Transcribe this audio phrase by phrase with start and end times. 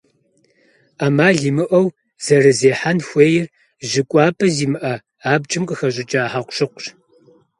[0.97, 1.87] Ӏэмал имыӏэу
[2.25, 3.45] зэрызехьэн хуейр
[3.89, 4.93] жьы кӏуапӏэ зимыӏэ,
[5.31, 6.85] абджым къыхэщӏыкӏа хьэкъущыкъущ.